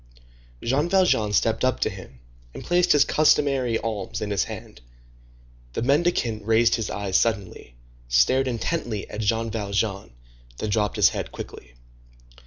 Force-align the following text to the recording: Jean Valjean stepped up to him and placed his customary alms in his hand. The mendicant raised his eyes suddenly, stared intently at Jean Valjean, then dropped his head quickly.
Jean 0.63 0.89
Valjean 0.89 1.31
stepped 1.31 1.63
up 1.63 1.79
to 1.79 1.87
him 1.91 2.21
and 2.55 2.63
placed 2.63 2.91
his 2.91 3.05
customary 3.05 3.77
alms 3.77 4.19
in 4.19 4.31
his 4.31 4.45
hand. 4.45 4.81
The 5.73 5.83
mendicant 5.83 6.43
raised 6.43 6.73
his 6.73 6.89
eyes 6.89 7.15
suddenly, 7.15 7.75
stared 8.07 8.47
intently 8.47 9.07
at 9.11 9.21
Jean 9.21 9.51
Valjean, 9.51 10.11
then 10.57 10.69
dropped 10.71 10.95
his 10.95 11.09
head 11.09 11.31
quickly. 11.31 11.75